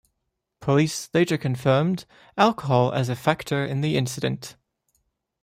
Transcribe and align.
Police 0.61 1.09
later 1.13 1.37
confirmed 1.37 2.05
alcohol 2.35 2.91
as 2.91 3.07
a 3.07 3.15
factor 3.15 3.63
in 3.63 3.81
the 3.81 3.95
accident. 3.99 4.55